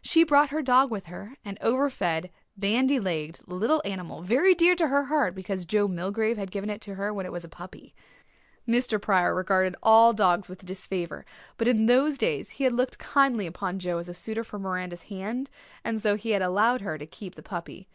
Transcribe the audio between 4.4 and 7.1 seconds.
dear to her heart because Joe Milgrave had given it to